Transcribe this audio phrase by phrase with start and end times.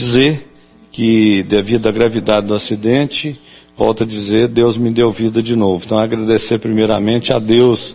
[0.00, 0.48] dizer
[0.90, 3.38] que, devido à gravidade do acidente,
[3.76, 5.84] volto a dizer, Deus me deu vida de novo.
[5.84, 7.94] Então, agradecer primeiramente a Deus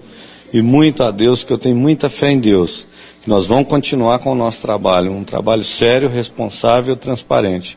[0.54, 2.88] e muito a Deus, que eu tenho muita fé em Deus.
[3.24, 7.76] Que nós vamos continuar com o nosso trabalho, um trabalho sério, responsável, transparente.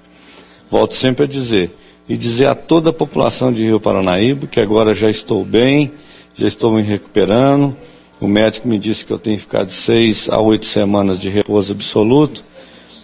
[0.71, 1.71] Volto sempre a dizer,
[2.07, 5.91] e dizer a toda a população de Rio Paranaíba que agora já estou bem,
[6.35, 7.75] já estou me recuperando.
[8.21, 11.31] O médico me disse que eu tenho que ficar de seis a oito semanas de
[11.31, 12.45] repouso absoluto,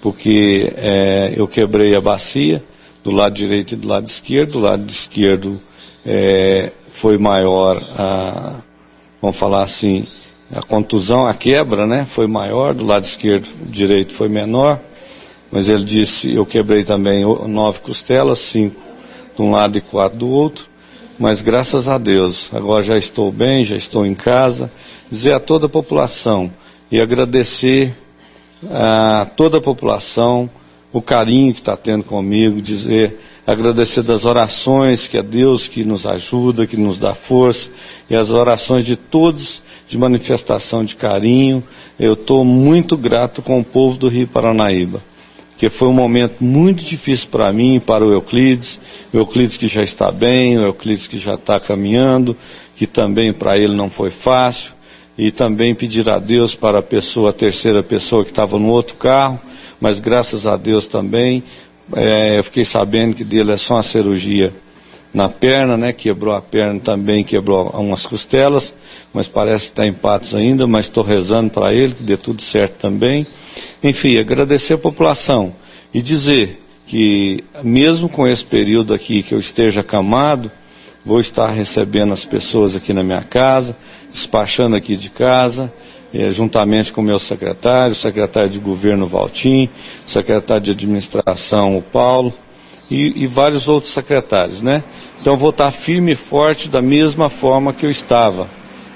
[0.05, 2.63] porque é, eu quebrei a bacia
[3.03, 4.53] do lado direito e do lado esquerdo.
[4.53, 5.59] Do lado esquerdo
[6.05, 8.57] é, foi maior, a,
[9.19, 10.07] vamos falar assim,
[10.55, 12.05] a contusão, a quebra, né?
[12.05, 12.75] Foi maior.
[12.75, 14.79] Do lado esquerdo, direito foi menor.
[15.51, 18.79] Mas ele disse, eu quebrei também nove costelas, cinco
[19.35, 20.67] de um lado e quatro do outro,
[21.19, 24.71] mas graças a Deus, agora já estou bem, já estou em casa.
[25.11, 26.53] Dizer a toda a população
[26.91, 27.95] e agradecer
[28.71, 30.51] a toda a população
[30.95, 36.07] o carinho que está tendo comigo, dizer, agradecer das orações, que é Deus que nos
[36.07, 37.69] ajuda, que nos dá força,
[38.09, 41.65] e as orações de todos de manifestação de carinho.
[41.99, 45.03] Eu estou muito grato com o povo do Rio Paranaíba
[45.57, 48.81] que foi um momento muito difícil para mim e para o Euclides,
[49.13, 52.37] o Euclides que já está bem, o Euclides que já está caminhando,
[52.77, 54.74] que também para ele não foi fácil,
[55.17, 58.97] e também pedir a Deus para a pessoa, a terceira pessoa que estava no outro
[58.97, 59.41] carro,
[59.81, 61.43] mas graças a Deus também,
[61.95, 64.53] é, eu fiquei sabendo que dele é só uma cirurgia
[65.13, 65.93] na perna, né?
[65.93, 68.75] Quebrou a perna também, quebrou umas costelas,
[69.13, 72.43] mas parece que está em patos ainda, mas estou rezando para ele que dê tudo
[72.43, 73.27] certo também.
[73.83, 75.55] Enfim, agradecer a população
[75.93, 80.51] e dizer que mesmo com esse período aqui que eu esteja acamado,
[81.05, 83.77] vou estar recebendo as pessoas aqui na minha casa,
[84.11, 85.73] despachando aqui de casa,
[86.13, 89.69] eh, juntamente com o meu secretário, o secretário de governo Valtim,
[90.07, 92.33] o secretário de administração o Paulo,
[92.91, 94.83] e, e vários outros secretários, né?
[95.21, 98.49] Então vou estar firme e forte da mesma forma que eu estava.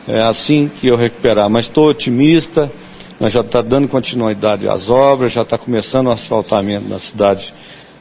[0.07, 1.49] É assim que eu recuperar.
[1.49, 2.71] Mas estou otimista,
[3.19, 7.55] nós já está dando continuidade às obras, já está começando o asfaltamento na cidade,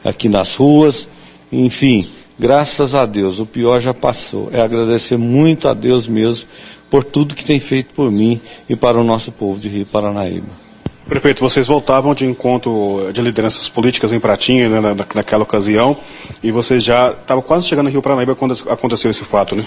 [0.04, 1.08] aqui nas ruas.
[1.50, 4.48] Enfim, graças a Deus, o pior já passou.
[4.52, 6.48] É agradecer muito a Deus mesmo
[6.90, 10.68] por tudo que tem feito por mim e para o nosso povo de Rio Paranaíba.
[11.08, 15.96] Prefeito, vocês voltavam de encontro de lideranças políticas em Pratinha né, na, naquela ocasião
[16.42, 19.64] e vocês já estavam quase chegando no Rio Paranaíba quando aconteceu esse fato, né?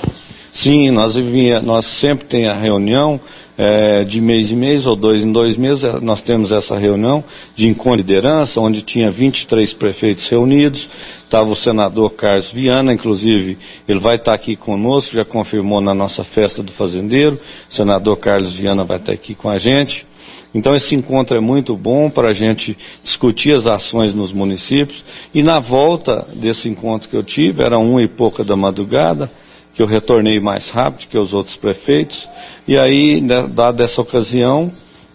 [0.51, 3.19] Sim, nós, vinha, nós sempre tem a reunião
[3.57, 7.23] é, de mês em mês ou dois em dois meses, é, nós temos essa reunião
[7.55, 10.89] de encontro de liderança, onde tinha 23 prefeitos reunidos,
[11.31, 16.25] estava o senador Carlos Viana, inclusive ele vai estar aqui conosco, já confirmou na nossa
[16.25, 20.05] festa do fazendeiro, o senador Carlos Viana vai estar aqui com a gente.
[20.53, 25.05] Então, esse encontro é muito bom para a gente discutir as ações nos municípios.
[25.33, 29.31] E na volta desse encontro que eu tive, era uma e pouca da madrugada,
[29.73, 32.27] que eu retornei mais rápido que os outros prefeitos.
[32.67, 34.69] E aí, né, dada essa ocasião,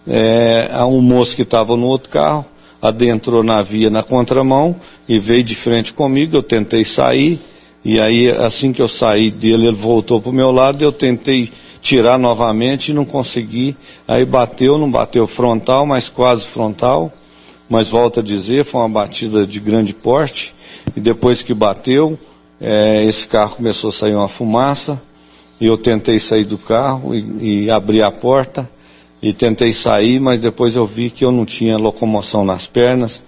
[0.07, 2.43] é, um moço que estava no outro carro
[2.81, 4.75] adentrou na via na contramão
[5.07, 6.37] e veio de frente comigo.
[6.37, 7.39] Eu tentei sair.
[7.83, 10.83] E aí, assim que eu saí dele, ele voltou para o meu lado.
[10.83, 11.51] Eu tentei
[11.81, 13.75] tirar novamente e não consegui.
[14.07, 17.11] Aí bateu, não bateu frontal, mas quase frontal.
[17.69, 20.55] Mas volta a dizer, foi uma batida de grande porte.
[20.95, 22.17] E depois que bateu,
[22.59, 25.01] é, esse carro começou a sair uma fumaça.
[25.59, 28.69] E eu tentei sair do carro e, e abrir a porta.
[29.21, 33.23] E tentei sair, mas depois eu vi que eu não tinha locomoção nas pernas.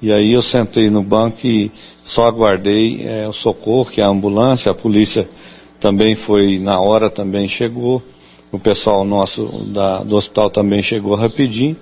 [0.00, 1.70] E aí eu sentei no banco e
[2.02, 5.28] só aguardei é, o socorro, que é a ambulância, a polícia
[5.80, 8.02] também foi na hora, também chegou.
[8.50, 11.76] O pessoal nosso da, do hospital também chegou rapidinho.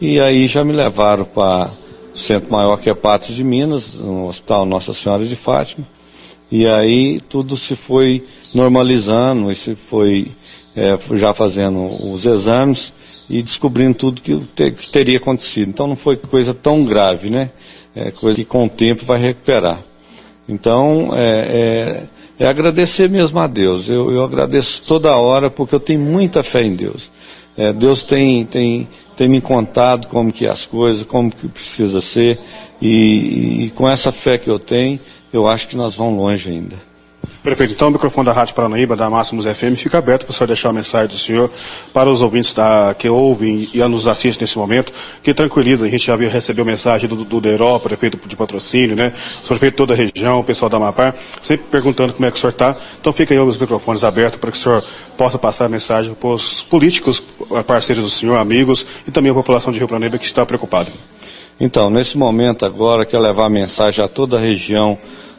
[0.00, 1.72] E aí já me levaram para
[2.14, 5.86] o centro maior que é Patos de Minas, no Hospital Nossa Senhora de Fátima.
[6.50, 8.24] E aí tudo se foi
[8.54, 10.32] normalizando, e se foi
[10.74, 12.94] é, já fazendo os exames
[13.28, 14.40] e descobrindo tudo que,
[14.70, 15.68] que, teria acontecido.
[15.68, 17.50] Então não foi coisa tão grave, né?
[17.94, 19.82] É coisa que com o tempo vai recuperar.
[20.48, 23.88] Então, é, é é agradecer mesmo a Deus.
[23.88, 27.10] Eu, eu agradeço toda hora porque eu tenho muita fé em Deus.
[27.56, 32.00] É, Deus tem, tem, tem me contado como que é as coisas, como que precisa
[32.00, 32.38] ser,
[32.80, 35.00] e, e com essa fé que eu tenho,
[35.32, 36.76] eu acho que nós vamos longe ainda.
[37.48, 37.72] Perfeito.
[37.72, 40.68] Então, o microfone da Rádio Paranaíba, da Máximos FM, fica aberto para o senhor deixar
[40.68, 41.50] a mensagem do senhor
[41.94, 44.92] para os ouvintes da, que ouvem e nos assistem nesse momento,
[45.22, 45.86] que tranquiliza.
[45.86, 49.14] A gente já recebeu mensagem do, do Deró, prefeito de patrocínio, né?
[49.42, 52.36] O prefeito de toda a região, o pessoal da Amapar, sempre perguntando como é que
[52.36, 52.76] o senhor está.
[53.00, 54.84] Então, fica aí os microfones abertos para que o senhor
[55.16, 57.22] possa passar a mensagem para os políticos,
[57.66, 60.90] parceiros do senhor, amigos e também a população de Rio Paranaíba que está preocupada.
[61.58, 64.98] Então, nesse momento agora, quero levar a mensagem a toda a região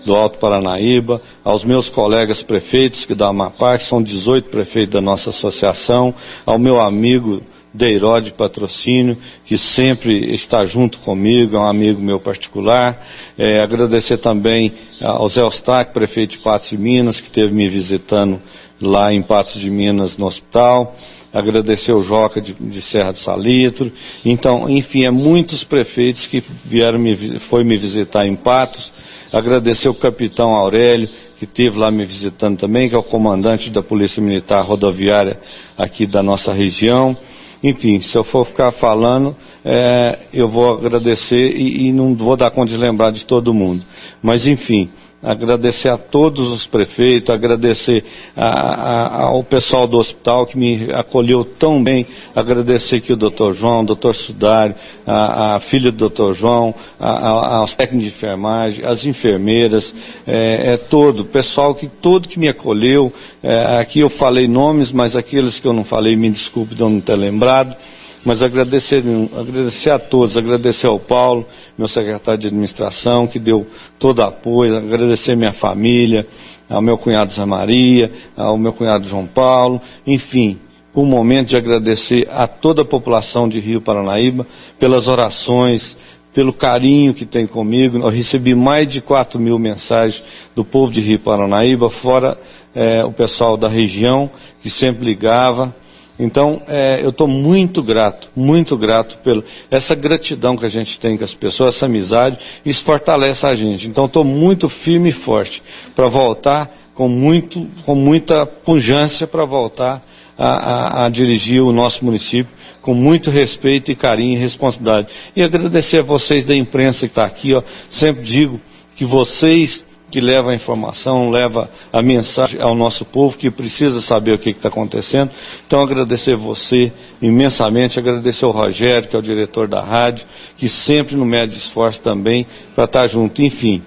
[0.09, 5.01] do Alto Paranaíba, aos meus colegas prefeitos que da Amapá, que são 18 prefeitos da
[5.01, 6.15] nossa associação,
[6.47, 13.07] ao meu amigo Deirode Patrocínio, que sempre está junto comigo, é um amigo meu particular.
[13.37, 18.41] É, agradecer também ao Zé Ostaque, prefeito de Patos de Minas, que esteve me visitando
[18.81, 20.95] lá em Patos de Minas no hospital.
[21.31, 23.91] Agradecer o Joca de, de Serra do Salitro.
[24.25, 28.91] Então, enfim, é muitos prefeitos que vieram me, foi me visitar em Patos.
[29.31, 33.81] Agradecer o capitão Aurélio, que esteve lá me visitando também, que é o comandante da
[33.81, 35.39] Polícia Militar Rodoviária
[35.77, 37.15] aqui da nossa região.
[37.61, 42.49] Enfim, se eu for ficar falando, é, eu vou agradecer e, e não vou dar
[42.51, 43.85] conta de lembrar de todo mundo.
[44.21, 44.89] Mas, enfim,
[45.21, 48.05] agradecer a todos os prefeitos, agradecer
[48.35, 53.53] a, a, ao pessoal do hospital que me acolheu tão bem, agradecer aqui o doutor
[53.53, 54.75] João, o doutor Sudário,
[55.05, 59.93] a, a filha do doutor João, aos técnicos de enfermagem, as enfermeiras,
[60.25, 63.11] é, é todo, o pessoal que todo que me acolheu,
[63.43, 66.89] é, aqui eu falei nomes, mas aqueles que eu não falei, me desculpe de eu
[66.89, 67.75] não ter lembrado,
[68.23, 69.03] mas agradecer,
[69.37, 71.45] agradecer a todos, agradecer ao Paulo,
[71.79, 73.65] meu secretário de administração, que deu
[73.97, 76.27] todo apoio, agradecer minha família,
[76.69, 80.59] ao meu cunhado Zé Maria, ao meu cunhado João Paulo, enfim,
[80.93, 84.45] um momento de agradecer a toda a população de Rio Paranaíba
[84.77, 85.97] pelas orações,
[86.33, 87.97] pelo carinho que tem comigo.
[87.97, 90.21] Eu recebi mais de 4 mil mensagens
[90.53, 92.37] do povo de Rio Paranaíba, fora
[92.75, 94.29] é, o pessoal da região
[94.61, 95.73] que sempre ligava.
[96.19, 101.17] Então, é, eu estou muito grato, muito grato pela essa gratidão que a gente tem
[101.17, 103.87] com as pessoas, essa amizade, isso fortalece a gente.
[103.87, 105.63] Então, estou muito firme e forte
[105.95, 110.05] para voltar com, muito, com muita pujança para voltar
[110.37, 115.07] a, a, a, dirigir o nosso município com muito respeito e carinho e responsabilidade.
[115.33, 118.59] E agradecer a vocês da imprensa que está aqui, ó, sempre digo
[118.95, 124.33] que vocês que leva a informação, leva a mensagem ao nosso povo que precisa saber
[124.33, 125.31] o que está acontecendo.
[125.65, 126.91] Então, agradecer você
[127.21, 130.25] imensamente, agradecer ao Rogério, que é o diretor da rádio,
[130.57, 132.45] que sempre no mede esforço também
[132.75, 133.41] para estar tá junto.
[133.41, 133.81] Enfim,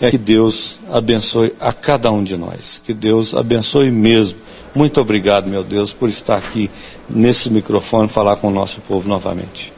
[0.00, 2.80] é que Deus abençoe a cada um de nós.
[2.84, 4.38] Que Deus abençoe mesmo.
[4.74, 6.70] Muito obrigado, meu Deus, por estar aqui
[7.08, 9.72] nesse microfone falar com o nosso povo novamente.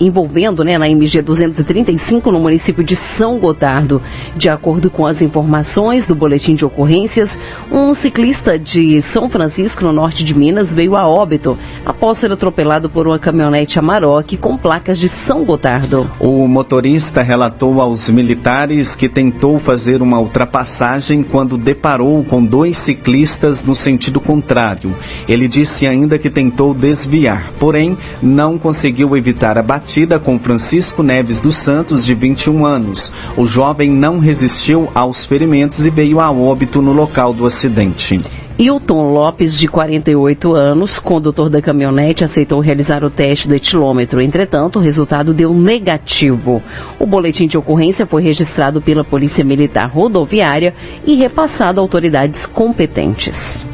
[0.00, 4.02] envolvendo né, na MG 235 no município de São Gotardo.
[4.36, 7.38] De acordo com as informações do boletim de ocorrências,
[7.70, 12.90] um ciclista de São Francisco, no norte de Minas, veio a óbito após ser atropelado
[12.90, 16.10] por uma caminhonete Amarok com placas de São Gotardo.
[16.18, 23.62] O motorista relatou aos militares que tentou fazer uma ultrapassagem quando deparou com dois ciclistas
[23.62, 24.94] no sentido contrário.
[25.28, 31.42] Ele disse ainda que tentou desviar, porém não conseguiu evitar a batida com Francisco Neves
[31.42, 33.12] dos Santos, de 21 anos.
[33.36, 38.18] O jovem não resistiu aos ferimentos e veio a óbito no local do acidente.
[38.58, 44.22] Hilton Lopes, de 48 anos, condutor da caminhonete, aceitou realizar o teste do etilômetro.
[44.22, 46.62] Entretanto, o resultado deu negativo.
[46.98, 50.74] O boletim de ocorrência foi registrado pela Polícia Militar Rodoviária
[51.06, 53.66] e repassado a autoridades competentes.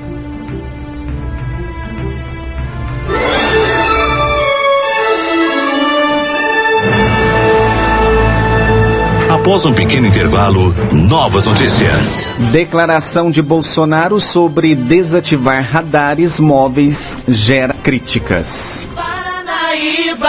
[9.48, 12.28] Após um pequeno intervalo, novas notícias.
[12.52, 18.86] Declaração de Bolsonaro sobre desativar radares móveis gera críticas.
[18.94, 20.28] Paranaíba.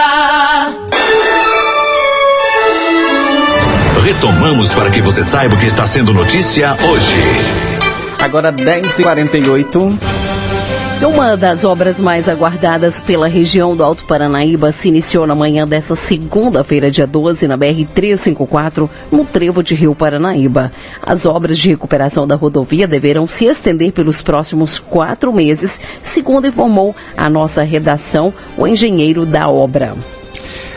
[4.02, 7.14] Retomamos para que você saiba o que está sendo notícia hoje.
[8.18, 9.98] Agora 10h48.
[11.02, 15.94] Uma das obras mais aguardadas pela região do Alto Paranaíba se iniciou na manhã dessa
[15.94, 20.70] segunda-feira, dia 12, na BR-354, no trevo de Rio Paranaíba.
[21.02, 26.94] As obras de recuperação da rodovia deverão se estender pelos próximos quatro meses, segundo informou
[27.16, 29.96] a nossa redação, o engenheiro da obra.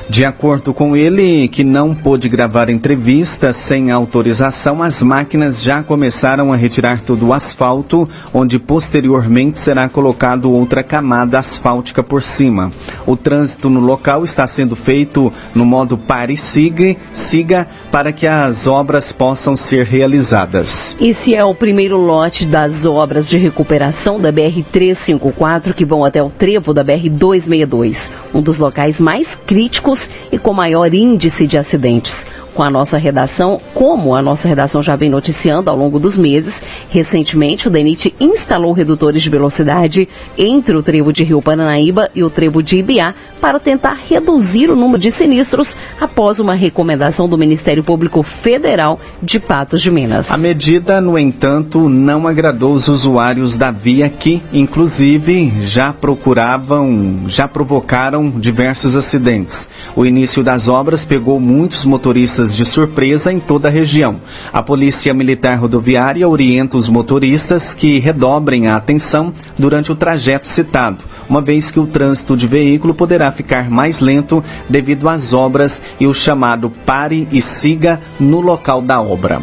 [0.10, 6.52] De acordo com ele, que não pôde gravar entrevistas sem autorização, as máquinas já começaram
[6.52, 12.72] a retirar todo o asfalto, onde posteriormente será colocado outra camada asfáltica por cima.
[13.08, 18.68] O trânsito no local está sendo feito no modo pare siga, siga para que as
[18.68, 20.98] obras possam ser realizadas.
[21.00, 26.30] Esse é o primeiro lote das obras de recuperação da BR-354 que vão até o
[26.30, 29.93] trevo da BR-262, um dos locais mais críticos
[30.32, 34.96] e com maior índice de acidentes com a nossa redação, como a nossa redação já
[34.96, 40.08] vem noticiando ao longo dos meses, recentemente o DENIT instalou redutores de velocidade
[40.38, 44.76] entre o trevo de Rio Paranaíba e o trevo de Ibiá para tentar reduzir o
[44.76, 50.32] número de sinistros após uma recomendação do Ministério Público Federal de Patos de Minas.
[50.32, 57.48] A medida, no entanto, não agradou os usuários da via que, inclusive, já procuravam, já
[57.48, 59.70] provocaram diversos acidentes.
[59.96, 64.18] O início das obras pegou muitos motoristas de surpresa em toda a região.
[64.52, 71.06] A Polícia Militar Rodoviária orienta os motoristas que redobrem a atenção durante o trajeto citado,
[71.30, 76.08] uma vez que o trânsito de veículo poderá ficar mais lento devido às obras e
[76.08, 79.42] o chamado pare e siga no local da obra.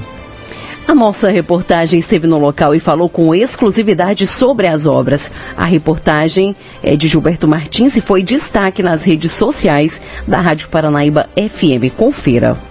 [0.90, 5.30] A nossa reportagem esteve no local e falou com exclusividade sobre as obras.
[5.56, 11.28] A reportagem é de Gilberto Martins e foi destaque nas redes sociais da Rádio Paranaíba
[11.36, 11.94] FM.
[11.96, 12.69] Confira.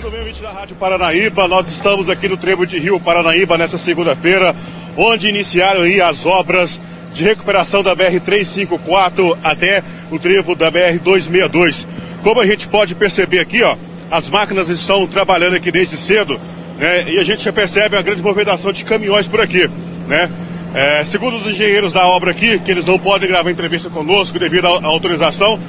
[0.00, 3.76] Muito bem, ouvinte da Rádio Paranaíba, nós estamos aqui no Trevo de Rio Paranaíba nessa
[3.76, 4.56] segunda-feira,
[4.96, 6.80] onde iniciaram as obras
[7.12, 11.86] de recuperação da BR-354 até o trevo da BR-262.
[12.22, 13.76] Como a gente pode perceber aqui, ó,
[14.10, 16.40] as máquinas estão trabalhando aqui desde cedo,
[16.78, 19.68] né, e a gente já percebe a grande movimentação de caminhões por aqui,
[20.08, 20.30] né.
[20.72, 24.66] É, segundo os engenheiros da obra aqui, que eles não podem gravar entrevista conosco devido
[24.66, 25.60] à autorização,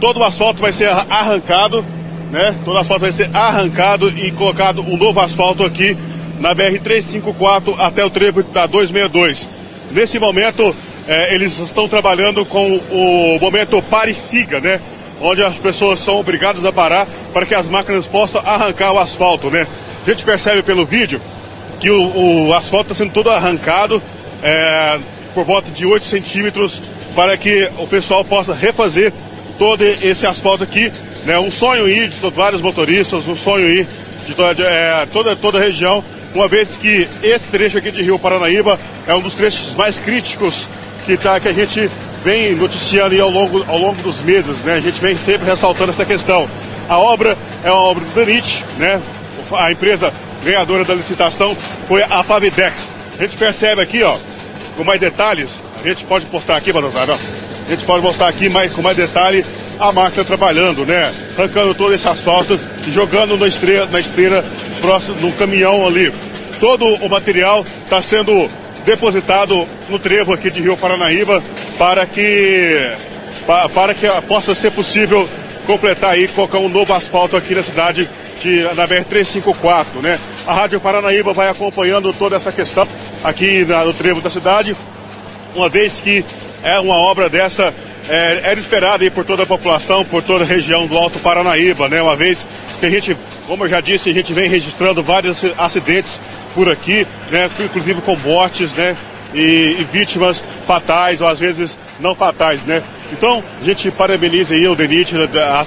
[0.00, 1.84] todo o asfalto vai ser arrancado
[2.34, 2.52] né?
[2.64, 5.96] Todo asfalto vai ser arrancado e colocado um novo asfalto aqui
[6.40, 9.48] na BR-354 até o trevo da 262.
[9.92, 10.74] Nesse momento,
[11.06, 14.80] é, eles estão trabalhando com o momento pare-siga, né?
[15.20, 19.48] Onde as pessoas são obrigadas a parar para que as máquinas possam arrancar o asfalto,
[19.48, 19.68] né?
[20.04, 21.20] A gente percebe pelo vídeo
[21.78, 24.02] que o, o asfalto está sendo todo arrancado
[24.42, 24.98] é,
[25.32, 26.82] por volta de 8 centímetros
[27.14, 29.12] para que o pessoal possa refazer
[29.56, 30.90] todo esse asfalto aqui
[31.24, 33.88] né, um sonho ir de vários motoristas, um sonho ir
[34.26, 36.04] de toda, é, toda, toda a região,
[36.34, 40.68] uma vez que esse trecho aqui de Rio Paranaíba é um dos trechos mais críticos
[41.06, 41.90] que, tá, que a gente
[42.24, 44.74] vem noticiando ao longo, ao longo dos meses, né?
[44.74, 46.48] A gente vem sempre ressaltando essa questão.
[46.88, 49.00] A obra é uma obra do Danit, né?
[49.52, 50.12] A empresa
[50.42, 52.88] ganhadora da licitação foi a Pavidex.
[53.18, 54.16] A gente percebe aqui, ó,
[54.76, 58.72] com mais detalhes, a gente pode postar aqui, Badozar, a gente pode mostrar aqui mais,
[58.72, 59.44] com mais detalhe
[59.78, 61.12] a máquina trabalhando, né?
[61.36, 64.44] Arrancando todo esse asfalto jogando na esteira, na esteira
[64.80, 66.12] próximo do caminhão ali.
[66.60, 68.48] Todo o material está sendo
[68.84, 71.42] depositado no trevo aqui de Rio Paranaíba
[71.78, 72.92] para que,
[73.74, 75.28] para, que possa ser possível
[75.66, 78.08] completar aí, colocar um novo asfalto aqui na cidade
[78.40, 80.18] de, na BR-354, né?
[80.46, 82.86] A Rádio Paranaíba vai acompanhando toda essa questão
[83.22, 84.76] aqui na, no trevo da cidade,
[85.54, 86.24] uma vez que
[86.62, 87.72] é uma obra dessa
[88.08, 91.88] é, era esperado aí por toda a população, por toda a região do Alto Paranaíba,
[91.88, 92.02] né?
[92.02, 92.44] Uma vez
[92.78, 96.20] que a gente, como eu já disse, a gente vem registrando vários acidentes
[96.54, 97.48] por aqui, né?
[97.58, 98.96] Inclusive com mortes, né?
[99.32, 102.82] E, e vítimas fatais ou às vezes não fatais, né?
[103.12, 105.14] Então, a gente parabeniza aí o DENIT,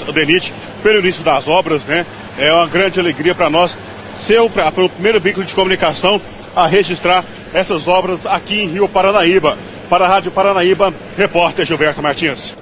[0.08, 0.54] o DENIT
[0.84, 2.06] pelo início das obras, né?
[2.38, 3.78] É uma grande alegria para nós
[4.22, 6.22] ser o, o primeiro veículo de comunicação
[6.56, 9.58] a registrar essas obras aqui em Rio Paranaíba.
[9.90, 12.56] Para a Rádio Paranaíba, repórter Gilberto Martins.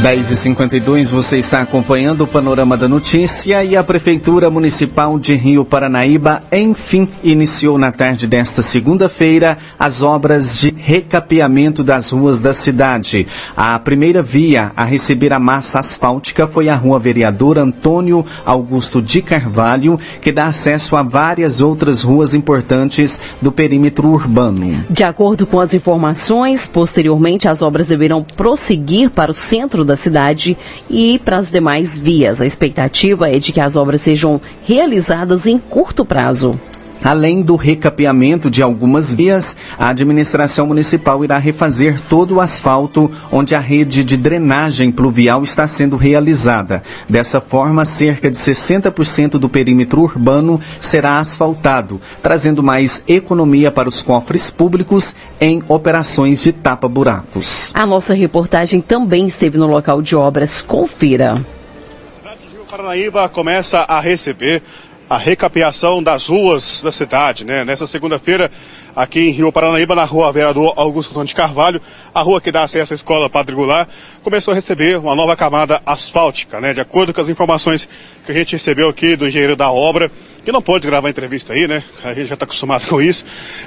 [0.00, 6.42] 10h52, você está acompanhando o Panorama da Notícia e a Prefeitura Municipal de Rio Paranaíba,
[6.50, 13.26] enfim, iniciou na tarde desta segunda-feira as obras de recapeamento das ruas da cidade.
[13.54, 19.20] A primeira via a receber a massa asfáltica foi a Rua Vereador Antônio Augusto de
[19.20, 24.82] Carvalho, que dá acesso a várias outras ruas importantes do perímetro urbano.
[24.88, 30.56] De acordo com as informações, posteriormente as obras deverão prosseguir para o centro da cidade
[30.88, 32.40] e para as demais vias.
[32.40, 36.58] A expectativa é de que as obras sejam realizadas em curto prazo.
[37.02, 43.54] Além do recapeamento de algumas vias, a administração municipal irá refazer todo o asfalto onde
[43.54, 46.82] a rede de drenagem pluvial está sendo realizada.
[47.08, 54.02] Dessa forma, cerca de 60% do perímetro urbano será asfaltado, trazendo mais economia para os
[54.02, 57.72] cofres públicos em operações de tapa-buracos.
[57.74, 60.60] A nossa reportagem também esteve no local de obras.
[60.60, 61.34] Confira.
[61.34, 64.62] A cidade de Rio Paranaíba começa a receber
[65.10, 67.64] a recapeação das ruas da cidade, né?
[67.64, 68.48] Nessa segunda-feira,
[68.94, 71.80] aqui em Rio Paranaíba, na rua Vereador Augusto Antônio de Carvalho,
[72.14, 73.88] a rua que dá acesso à escola Padre Goulart,
[74.22, 76.72] começou a receber uma nova camada asfáltica, né?
[76.72, 77.88] De acordo com as informações
[78.24, 80.12] que a gente recebeu aqui do engenheiro da obra,
[80.44, 81.82] que não pode gravar entrevista aí, né?
[82.02, 83.24] A gente já está acostumado com isso.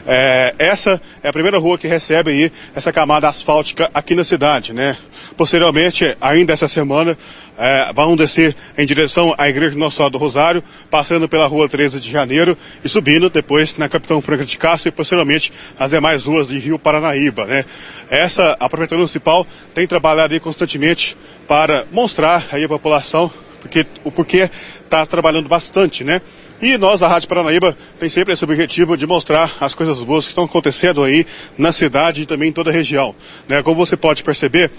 [0.08, 4.74] É, essa é a primeira rua que recebe aí essa camada asfáltica aqui na cidade,
[4.74, 4.98] né?
[5.38, 7.18] Posteriormente, ainda essa semana,
[7.58, 12.00] é, vão descer em direção à Igreja Nossa Senhora do Rosário, passando pela rua 13
[12.00, 16.48] de Janeiro e subindo depois na Capitão Franca de Castro e posteriormente as demais ruas
[16.48, 17.66] de Rio Paranaíba, né?
[18.10, 21.16] Essa, a Prefeitura Municipal tem trabalhado aí constantemente
[21.48, 23.32] para mostrar aí a população
[23.64, 24.50] porque, o porquê
[24.84, 26.22] está trabalhando bastante, né?
[26.64, 30.32] E nós, a Rádio Paranaíba, tem sempre esse objetivo de mostrar as coisas boas que
[30.32, 31.28] estão acontecendo aí
[31.58, 33.14] na cidade e também em toda a região.
[33.50, 33.62] Né?
[33.62, 34.72] Como você pode perceber,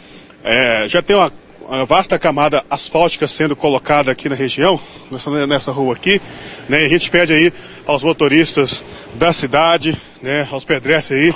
[0.42, 1.30] é, já tem uma,
[1.68, 6.22] uma, vasta camada asfáltica sendo colocada aqui na região, nessa, nessa rua aqui,
[6.70, 6.84] né?
[6.84, 7.52] E a gente pede aí
[7.84, 8.82] aos motoristas
[9.16, 11.34] da cidade, né, aos pedestres aí,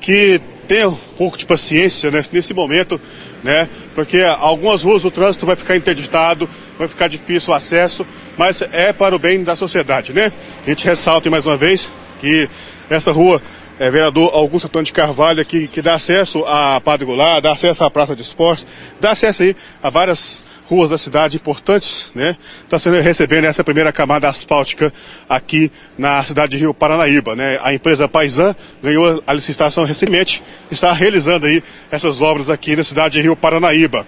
[0.00, 3.00] que tenham um pouco de paciência né, nesse momento,
[3.44, 3.68] né?
[3.94, 8.06] Porque algumas ruas o trânsito vai ficar interditado, vai ficar difícil o acesso,
[8.36, 10.32] mas é para o bem da sociedade, né?
[10.66, 12.48] A gente ressalta mais uma vez que
[12.88, 13.40] essa rua
[13.78, 17.84] é, vereador Augusto Antônio de Carvalho aqui, que dá acesso à Padre Goulart, dá acesso
[17.84, 18.66] à Praça de Esportes,
[19.00, 22.36] dá acesso aí a várias ruas da cidade importantes, né?
[22.62, 24.92] Está sendo recebendo essa primeira camada asfáltica
[25.28, 27.58] aqui na cidade de Rio Paranaíba, né?
[27.62, 33.14] A empresa Paisan ganhou a licitação recentemente, está realizando aí essas obras aqui na cidade
[33.14, 34.06] de Rio Paranaíba.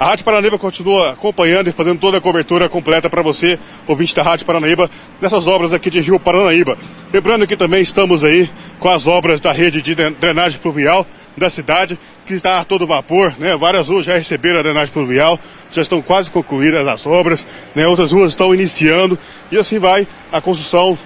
[0.00, 4.22] A Rádio Paranaíba continua acompanhando e fazendo toda a cobertura completa para você, ouvinte da
[4.22, 4.88] Rádio Paranaíba,
[5.20, 6.78] nessas obras aqui de Rio Paranaíba.
[7.12, 11.04] Lembrando que também estamos aí com as obras da rede de drenagem pluvial
[11.36, 13.56] da cidade, que está a todo vapor, né?
[13.56, 15.36] Várias ruas já receberam a drenagem pluvial,
[15.68, 17.84] já estão quase concluídas as obras, né?
[17.88, 19.18] Outras ruas estão iniciando
[19.50, 20.96] e assim vai a construção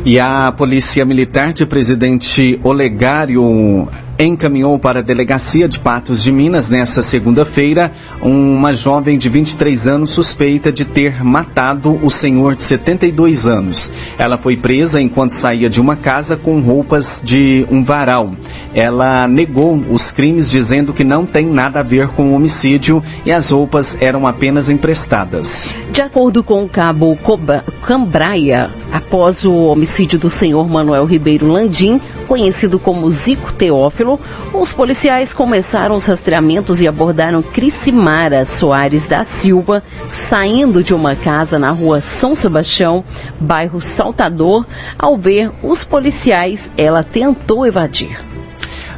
[0.03, 3.87] E a Polícia Militar de Presidente Olegário
[4.25, 10.11] encaminhou para a delegacia de Patos de Minas nesta segunda-feira uma jovem de 23 anos
[10.11, 13.93] suspeita de ter matado o senhor de 72 anos.
[14.19, 18.33] Ela foi presa enquanto saía de uma casa com roupas de um varal.
[18.75, 23.33] Ela negou os crimes dizendo que não tem nada a ver com o homicídio e
[23.33, 25.75] as roupas eram apenas emprestadas.
[25.91, 27.19] De acordo com o cabo
[27.83, 32.01] Cambraia, após o homicídio do senhor Manuel Ribeiro Landim,
[32.33, 34.19] conhecido como Zico Teófilo,
[34.55, 41.59] os policiais começaram os rastreamentos e abordaram Cricimara Soares da Silva, saindo de uma casa
[41.59, 43.05] na rua São Sebastião,
[43.39, 44.65] bairro Saltador.
[44.99, 48.32] Ao ver os policiais, ela tentou evadir.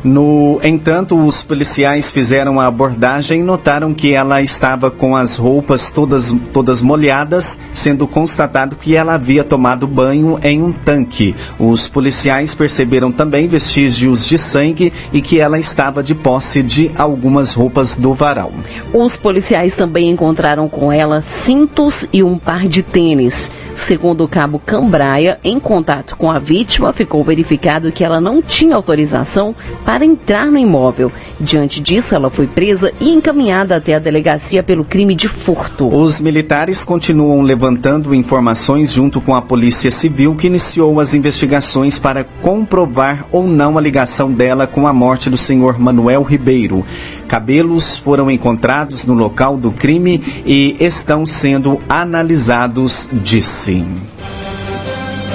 [0.04, 5.90] No entanto, os policiais fizeram a abordagem e notaram que ela estava com as roupas
[5.90, 11.34] todas, todas molhadas, sendo constatado que ela havia tomado banho em um tanque.
[11.58, 17.54] Os policiais perceberam também vestígios de sangue e que ela estava de posse de algumas
[17.54, 18.52] roupas do varal.
[18.92, 23.50] Os policiais também encontraram com ela cintos e um par de tênis.
[23.74, 28.76] Segundo o cabo Cambraia, em contato com a vítima, ficou verificado que ela não tinha
[28.76, 31.12] autorização para entrar no imóvel.
[31.38, 35.94] Diante disso, ela foi presa e encaminhada até a delegacia pelo crime de furto.
[35.94, 42.24] Os militares continuam levantando informações junto com a Polícia Civil, que iniciou as investigações para
[42.24, 46.84] comprovar ou não a ligação dela com a morte do senhor Manuel Ribeiro.
[47.28, 53.84] Cabelos foram encontrados no local do crime e estão sendo analisados, disse.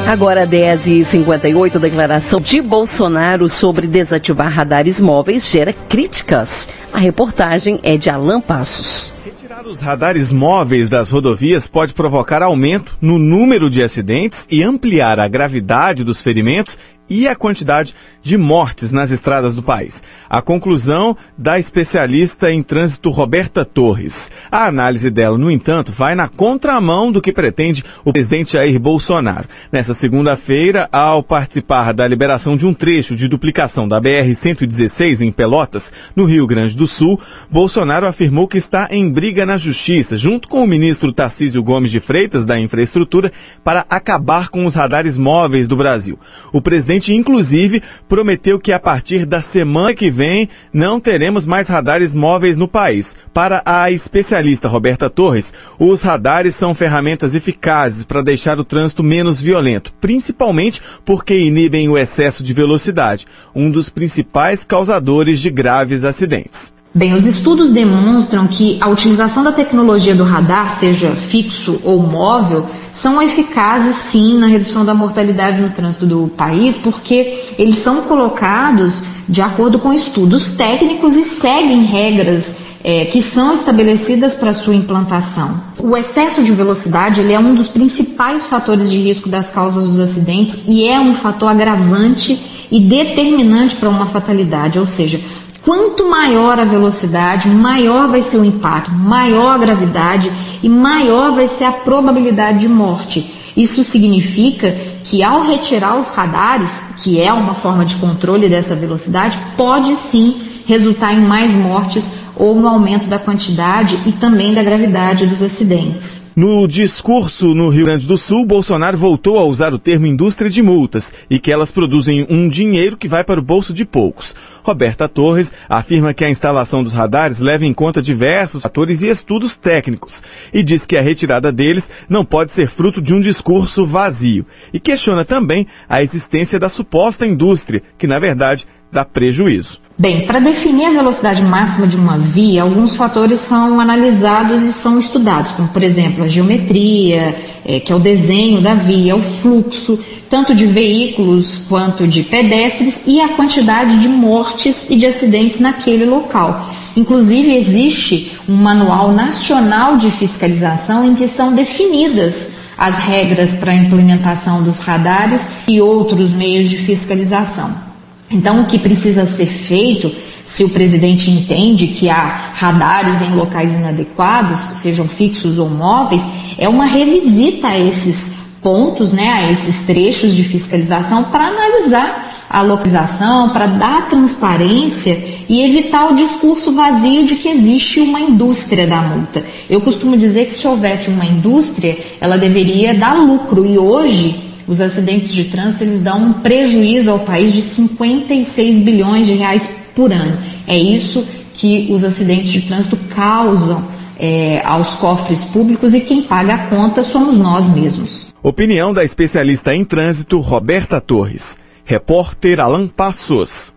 [0.08, 6.68] Agora 10 e 58 declaração de Bolsonaro sobre desativar radares móveis gera críticas.
[6.92, 9.14] A reportagem é de Alan Passos.
[9.24, 15.20] Retirar os radares móveis das rodovias pode provocar aumento no número de acidentes e ampliar
[15.20, 16.78] a gravidade dos ferimentos
[17.10, 20.04] e a quantidade de mortes nas estradas do país.
[20.30, 24.30] A conclusão da especialista em trânsito Roberta Torres.
[24.52, 29.48] A análise dela, no entanto, vai na contramão do que pretende o presidente Jair Bolsonaro.
[29.72, 35.91] Nessa segunda-feira, ao participar da liberação de um trecho de duplicação da BR-116 em Pelotas,
[36.15, 37.19] no Rio Grande do Sul,
[37.50, 42.00] Bolsonaro afirmou que está em briga na justiça, junto com o ministro Tarcísio Gomes de
[42.00, 43.32] Freitas, da Infraestrutura,
[43.63, 46.19] para acabar com os radares móveis do Brasil.
[46.52, 51.68] O presidente presidente, inclusive, prometeu que a partir da semana que vem não teremos mais
[51.68, 53.16] radares móveis no país.
[53.34, 59.42] Para a especialista Roberta Torres, os radares são ferramentas eficazes para deixar o trânsito menos
[59.42, 66.74] violento, principalmente porque inibem o excesso de velocidade, um dos principais causadores de graves acidentes.
[66.93, 72.65] Bem, os estudos demonstram que a utilização da tecnologia do radar, seja fixo ou móvel,
[72.91, 79.04] são eficazes sim na redução da mortalidade no trânsito do país, porque eles são colocados
[79.28, 85.62] de acordo com estudos técnicos e seguem regras é, que são estabelecidas para sua implantação.
[85.84, 89.99] O excesso de velocidade ele é um dos principais fatores de risco das causas dos
[89.99, 95.19] acidentes e é um fator agravante e determinante para uma fatalidade, ou seja,
[95.63, 100.32] Quanto maior a velocidade, maior vai ser o impacto, maior a gravidade
[100.63, 103.36] e maior vai ser a probabilidade de morte.
[103.58, 104.72] Isso significa
[105.04, 110.41] que ao retirar os radares, que é uma forma de controle dessa velocidade, pode sim
[110.65, 116.32] resultar em mais mortes ou no aumento da quantidade e também da gravidade dos acidentes.
[116.36, 120.62] No discurso no Rio Grande do Sul, Bolsonaro voltou a usar o termo indústria de
[120.62, 124.34] multas e que elas produzem um dinheiro que vai para o bolso de poucos.
[124.63, 129.58] Roberta Torres afirma que a instalação dos radares leva em conta diversos fatores e estudos
[129.58, 130.23] técnicos
[130.54, 134.45] e diz que a retirada deles não pode ser fruto de um discurso vazio.
[134.71, 139.82] E questiona também a existência da suposta indústria, que na verdade dá prejuízo.
[140.02, 144.98] Bem, para definir a velocidade máxima de uma via, alguns fatores são analisados e são
[144.98, 147.36] estudados, como por exemplo a geometria,
[147.66, 153.02] é, que é o desenho da via, o fluxo, tanto de veículos quanto de pedestres
[153.06, 156.66] e a quantidade de mortes e de acidentes naquele local.
[156.96, 163.76] Inclusive, existe um manual nacional de fiscalização em que são definidas as regras para a
[163.76, 167.88] implementação dos radares e outros meios de fiscalização.
[168.32, 170.12] Então, o que precisa ser feito,
[170.46, 176.24] se o presidente entende que há radares em locais inadequados, sejam fixos ou móveis,
[176.58, 182.62] é uma revisita a esses pontos, né, a esses trechos de fiscalização para analisar a
[182.62, 189.02] localização, para dar transparência e evitar o discurso vazio de que existe uma indústria da
[189.02, 189.44] multa.
[189.70, 194.80] Eu costumo dizer que se houvesse uma indústria, ela deveria dar lucro e hoje os
[194.80, 200.14] acidentes de trânsito eles dão um prejuízo ao país de 56 bilhões de reais por
[200.14, 200.38] ano.
[200.68, 203.84] É isso que os acidentes de trânsito causam
[204.18, 208.28] é, aos cofres públicos e quem paga a conta somos nós mesmos.
[208.44, 211.58] Opinião da especialista em trânsito Roberta Torres.
[211.84, 213.74] Repórter Alan Passos.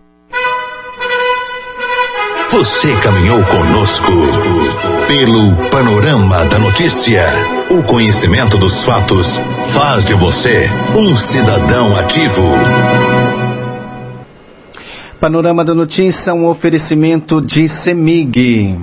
[2.53, 4.13] Você caminhou conosco
[5.09, 7.25] pelo panorama da notícia.
[7.71, 9.41] O conhecimento dos fatos
[9.73, 12.45] faz de você um cidadão ativo.
[15.19, 18.77] Panorama da notícia, um oferecimento de Semig.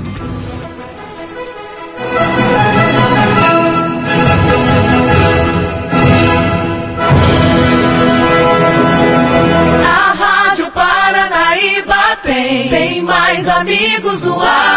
[13.08, 14.67] mais amigos do ar.